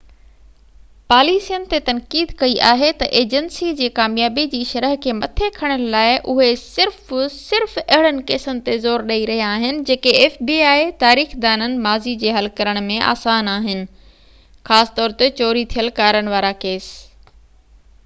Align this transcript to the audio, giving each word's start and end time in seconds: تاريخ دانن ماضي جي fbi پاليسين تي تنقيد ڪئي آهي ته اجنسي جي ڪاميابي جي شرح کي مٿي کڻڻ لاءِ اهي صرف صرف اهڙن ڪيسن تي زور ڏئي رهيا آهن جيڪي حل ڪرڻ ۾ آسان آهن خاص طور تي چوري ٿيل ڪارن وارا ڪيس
تاريخ 0.03 0.19
دانن 0.19 0.29
ماضي 0.43 0.59
جي 0.59 0.63
fbi 0.99 1.07
پاليسين 1.11 1.65
تي 1.73 1.79
تنقيد 1.89 2.31
ڪئي 2.37 2.53
آهي 2.69 2.87
ته 3.01 3.09
اجنسي 3.19 3.67
جي 3.81 3.89
ڪاميابي 3.99 4.45
جي 4.53 4.61
شرح 4.69 4.93
کي 5.03 5.11
مٿي 5.17 5.49
کڻڻ 5.57 5.83
لاءِ 5.95 6.15
اهي 6.33 6.47
صرف 6.61 7.11
صرف 7.35 7.75
اهڙن 7.83 8.21
ڪيسن 8.31 8.61
تي 8.69 8.77
زور 8.87 9.03
ڏئي 9.11 9.27
رهيا 9.31 9.49
آهن 9.57 9.81
جيڪي 9.91 10.13
حل 12.39 12.49
ڪرڻ 12.61 12.79
۾ 12.89 12.95
آسان 13.11 13.51
آهن 13.57 13.83
خاص 14.71 14.95
طور 15.01 15.13
تي 15.21 15.29
چوري 15.43 15.63
ٿيل 15.75 15.93
ڪارن 16.01 16.33
وارا 16.35 16.51
ڪيس 16.65 16.89